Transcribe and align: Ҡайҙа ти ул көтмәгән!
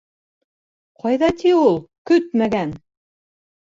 Ҡайҙа 1.03 1.31
ти 1.43 1.53
ул 1.59 1.79
көтмәгән! 2.13 2.77